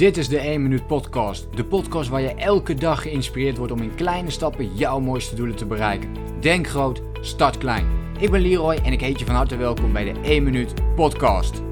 [0.00, 1.46] Dit is de 1 Minuut Podcast.
[1.56, 5.56] De podcast waar je elke dag geïnspireerd wordt om in kleine stappen jouw mooiste doelen
[5.56, 6.08] te bereiken.
[6.40, 7.86] Denk groot, start klein.
[8.18, 11.62] Ik ben Leroy en ik heet je van harte welkom bij de 1 Minuut Podcast.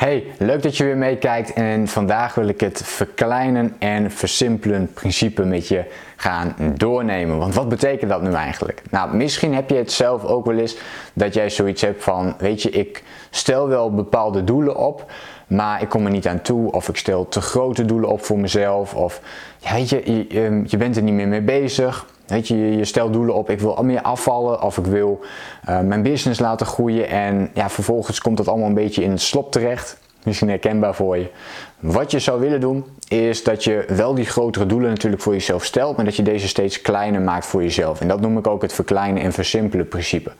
[0.00, 5.44] Hey, leuk dat je weer meekijkt en vandaag wil ik het verkleinen en versimpelen principe
[5.44, 5.84] met je
[6.16, 7.38] gaan doornemen.
[7.38, 8.82] Want wat betekent dat nu eigenlijk?
[8.90, 10.76] Nou, misschien heb je het zelf ook wel eens
[11.12, 15.12] dat jij zoiets hebt van, weet je, ik stel wel bepaalde doelen op,
[15.50, 18.38] maar ik kom er niet aan toe of ik stel te grote doelen op voor
[18.38, 19.20] mezelf of
[19.58, 22.06] ja, je, je, ehm, je bent er niet meer mee bezig.
[22.26, 25.20] Weet je, je stelt doelen op, ik wil meer afvallen of ik wil
[25.68, 29.20] uh, mijn business laten groeien en ja, vervolgens komt dat allemaal een beetje in het
[29.20, 29.98] slop terecht.
[30.22, 31.30] Misschien herkenbaar voor je.
[31.78, 35.64] Wat je zou willen doen, is dat je wel die grotere doelen natuurlijk voor jezelf
[35.64, 38.00] stelt, maar dat je deze steeds kleiner maakt voor jezelf.
[38.00, 40.32] En dat noem ik ook het verkleinen en versimpelen principe.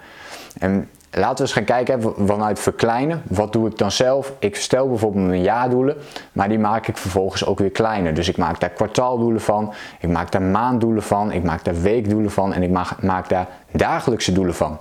[0.59, 3.23] En Laten we eens gaan kijken vanuit verkleinen.
[3.29, 4.33] Wat doe ik dan zelf?
[4.39, 5.97] Ik stel bijvoorbeeld mijn jaardoelen,
[6.33, 8.15] maar die maak ik vervolgens ook weer kleiner.
[8.15, 12.31] Dus ik maak daar kwartaaldoelen van, ik maak daar maanddoelen van, ik maak daar weekdoelen
[12.31, 14.79] van en ik maak, daar dagelijkse doelen van.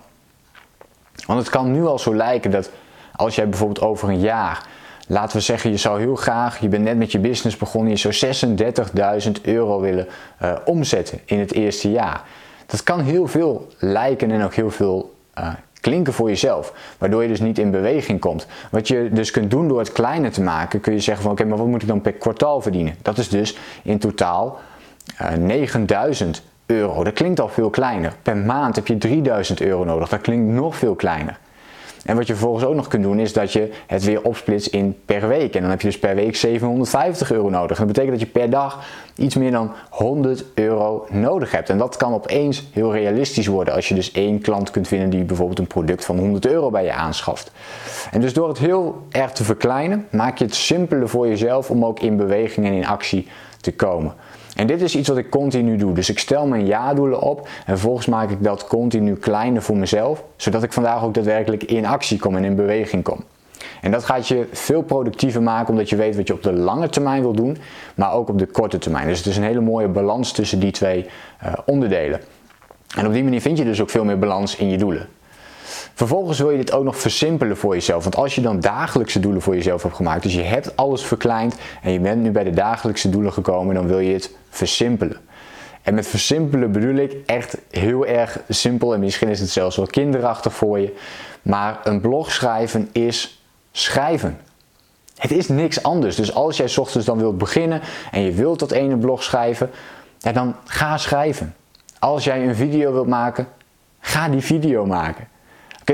[1.26, 2.72] Want het kan nu al zo lijken dat
[3.16, 4.68] als jij bijvoorbeeld over een jaar,
[5.08, 8.12] laten we zeggen, je zou heel graag, je bent net met je business begonnen, je
[8.12, 8.36] zou
[9.36, 10.08] 36.000 euro willen
[10.42, 12.22] uh, omzetten in het eerste jaar.
[12.66, 17.28] Dat kan heel veel lijken en ook heel veel uh, klinken voor jezelf, waardoor je
[17.28, 18.48] dus niet in beweging komt.
[18.72, 21.46] Wat je dus kunt doen door het kleiner te maken, kun je zeggen van oké,
[21.46, 22.96] maar wat moet ik dan per kwartaal verdienen?
[23.02, 24.60] Dat is dus in totaal
[25.22, 27.04] uh, eh, 9000 euro.
[27.04, 28.14] Dat klinkt al veel kleiner.
[28.22, 30.10] Per maand heb je 3000 euro nodig.
[30.10, 31.40] Dat klinkt nog veel kleiner.
[32.06, 34.98] En wat je vervolgens ook nog kunt doen is dat je het weer opsplitst in
[35.06, 35.56] per week.
[35.56, 37.78] En dan heb je dus per week 750 euro nodig.
[37.78, 41.70] dat betekent dat je per dag iets meer dan 100 euro nodig hebt.
[41.70, 45.24] En dat kan opeens heel realistisch worden als je dus één klant kunt vinden die
[45.24, 47.52] bijvoorbeeld een product van 100 euro bij je aanschaft.
[48.12, 51.86] En dus door het heel erg te verkleinen, maak je het simpeler voor jezelf om
[51.86, 53.28] ook in beweging en in actie
[53.62, 54.14] te komen.
[54.60, 55.94] En dit is iets wat ik continu doe.
[55.94, 60.24] Dus ik stel mijn jaardoelen op en vervolgens maak ik dat continu kleiner voor mezelf,
[60.36, 63.24] zodat ik vandaag ook daadwerkelijk in actie kom en in beweging kom.
[63.82, 66.90] En dat gaat je veel productiever maken omdat je weet wat je op de lange
[66.90, 67.58] termijn wil doen,
[67.96, 69.08] maar ook op de korte termijn.
[69.08, 71.06] Dus het is een hele mooie balans tussen die twee
[71.44, 72.20] uh, onderdelen.
[72.96, 75.08] En op die manier vind je dus ook veel meer balans in je doelen.
[76.00, 78.04] Vervolgens wil je dit ook nog versimpelen voor jezelf.
[78.04, 81.56] Want als je dan dagelijkse doelen voor jezelf hebt gemaakt, dus je hebt alles verkleind
[81.82, 85.18] en je bent nu bij de dagelijkse doelen gekomen, dan wil je het versimpelen.
[85.82, 89.86] En met versimpelen bedoel ik echt heel erg simpel en misschien is het zelfs wel
[89.86, 90.96] kinderachtig voor je.
[91.42, 94.40] Maar een blog schrijven is schrijven.
[95.16, 96.16] Het is niks anders.
[96.16, 97.82] Dus als jij ochtends dan wilt beginnen
[98.12, 99.70] en je wilt dat ene blog schrijven,
[100.18, 101.56] dan ga schrijven.
[102.00, 103.48] Als jij een video wilt maken,
[104.00, 105.28] ga die video maken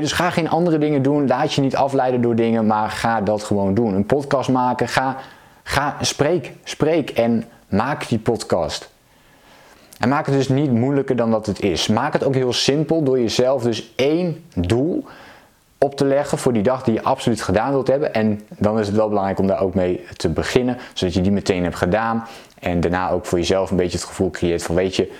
[0.02, 1.28] dus ga geen andere dingen doen.
[1.28, 3.94] Laat je niet afleiden door dingen, maar ga dat gewoon doen.
[3.94, 5.18] Een podcast maken, ga,
[5.64, 8.94] ga spreek, spreek en maak die podcast.
[10.00, 11.88] En maak het dus niet moeilijker dan dat het is.
[11.88, 15.06] Maak het ook heel simpel door jezelf dus één doel
[15.78, 18.14] op te leggen voor die dag die je absoluut gedaan wilt hebben.
[18.14, 21.32] En dan is het wel belangrijk om daar ook mee te beginnen, zodat je die
[21.32, 22.28] meteen hebt gedaan.
[22.60, 25.12] En daarna ook voor jezelf een beetje het gevoel creëert van weet je,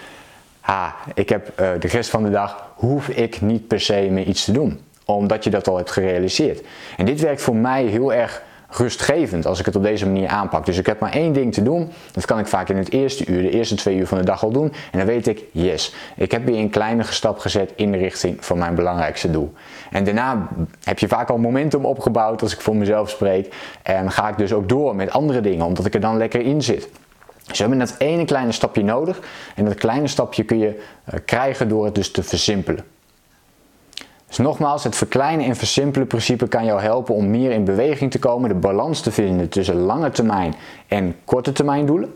[0.66, 4.26] ha, ik heb uh, de rest van de dag hoef ik niet per se meer
[4.26, 4.80] iets te doen.
[5.06, 6.62] Omdat je dat al hebt gerealiseerd.
[6.98, 10.66] En dit werkt voor mij heel erg rustgevend als ik het op deze manier aanpak.
[10.66, 11.92] Dus ik heb maar één ding te doen.
[12.12, 14.44] Dat kan ik vaak in het eerste uur, de eerste twee uur van de dag
[14.44, 14.74] al doen.
[14.92, 18.46] En dan weet ik, yes, ik heb weer een kleine stap gezet in de richting
[18.46, 19.54] van mijn belangrijkste doel.
[19.92, 20.48] En daarna
[20.84, 23.54] heb je vaak al momentum opgebouwd als ik voor mezelf spreek.
[23.84, 26.62] En ga ik dus ook door met andere dingen, omdat ik er dan lekker in
[26.62, 26.90] zit.
[27.48, 29.20] We hebben dat ene kleine stapje nodig
[29.56, 30.82] en dat kleine stapje kun je
[31.14, 32.86] uh, krijgen door het dus te versimpelen.
[34.28, 38.20] Dus nogmaals, het verkleinen en versimpelen principe kan jou helpen om meer in beweging te
[38.20, 40.56] komen, de balans te vinden tussen lange termijn
[40.88, 42.14] en korte termijn doelen.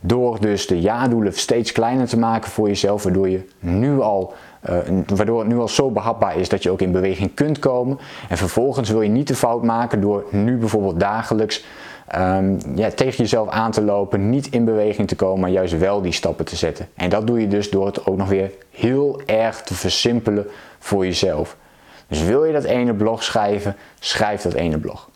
[0.00, 4.32] Door dus de jaardoelen steeds kleiner te maken voor jezelf, waardoor, je nu al,
[4.70, 4.76] uh,
[5.14, 7.98] waardoor het nu al zo behapbaar is dat je ook in beweging kunt komen.
[8.28, 11.64] En vervolgens wil je niet de fout maken door nu bijvoorbeeld dagelijks
[12.18, 16.02] um, ja, tegen jezelf aan te lopen, niet in beweging te komen, maar juist wel
[16.02, 16.88] die stappen te zetten.
[16.94, 20.46] En dat doe je dus door het ook nog weer heel erg te versimpelen
[20.78, 21.56] voor jezelf.
[22.06, 25.10] Dus wil je dat ene blog schrijven, schrijf dat ene blog.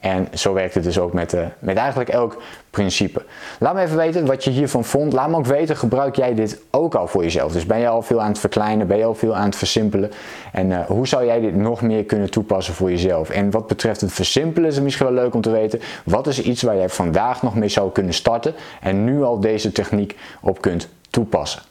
[0.00, 3.22] En zo werkt het dus ook met, uh, met eigenlijk elk principe.
[3.58, 5.12] Laat me even weten wat je hiervan vond.
[5.12, 7.52] Laat me ook weten, gebruik jij dit ook al voor jezelf?
[7.52, 8.86] Dus ben je al veel aan het verkleinen?
[8.86, 10.10] Ben je al veel aan het versimpelen?
[10.52, 13.30] En uh, hoe zou jij dit nog meer kunnen toepassen voor jezelf?
[13.30, 15.80] En wat betreft het versimpelen is het misschien wel leuk om te weten.
[16.04, 19.72] Wat is iets waar jij vandaag nog mee zou kunnen starten en nu al deze
[19.72, 21.67] techniek op kunt toepassen?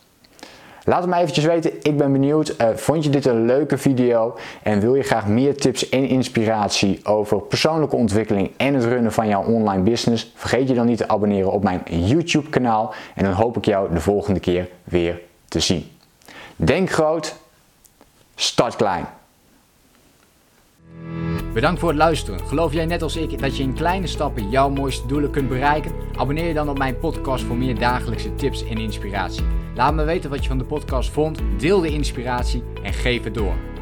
[0.87, 2.55] Laat het me eventjes weten, ik ben benieuwd.
[2.61, 6.99] Uh, vond je dit een leuke video en wil je graag meer tips en inspiratie
[7.03, 10.31] over persoonlijke ontwikkeling en het runnen van jouw online business?
[10.35, 13.93] Vergeet je dan niet te abonneren op mijn YouTube kanaal en dan hoop ik jou
[13.93, 15.91] de volgende keer weer te zien.
[16.55, 17.35] Denk groot,
[18.35, 19.05] start klein.
[21.53, 22.39] Bedankt voor het luisteren.
[22.39, 25.91] Geloof jij net als ik dat je in kleine stappen jouw mooiste doelen kunt bereiken?
[26.15, 29.56] Abonneer je dan op mijn podcast voor meer dagelijkse tips en inspiratie.
[29.77, 33.33] Laat me weten wat je van de podcast vond, deel de inspiratie en geef het
[33.33, 33.76] door.